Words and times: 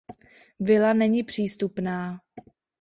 Vila 0.59 0.93
není 0.93 1.23
přístupná. 1.23 2.19